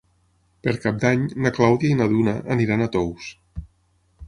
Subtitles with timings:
[0.67, 3.31] Per Cap d'Any na Clàudia i na Duna aniran a Tous.